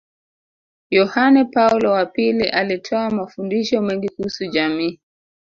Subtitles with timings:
[0.89, 4.99] Yohane Paulo wa pili alitoa mafundisho mengi kuhusu jamii